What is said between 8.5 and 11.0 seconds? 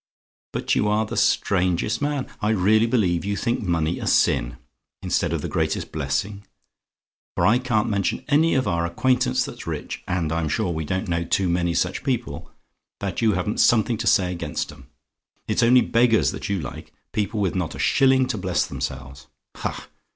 of our acquaintance that's rich and I'm sure we